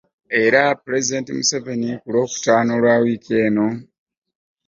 [0.43, 3.67] Era Pulezidenti Museveni ku Lwokutaano lwa wiiki eno.